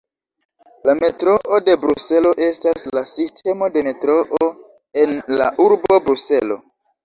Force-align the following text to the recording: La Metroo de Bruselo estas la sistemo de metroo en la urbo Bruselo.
La 0.89 0.95
Metroo 0.99 1.59
de 1.67 1.75
Bruselo 1.83 2.33
estas 2.47 2.89
la 2.97 3.05
sistemo 3.13 3.69
de 3.77 3.87
metroo 3.91 4.51
en 5.07 5.17
la 5.39 5.55
urbo 5.69 6.05
Bruselo. 6.11 6.63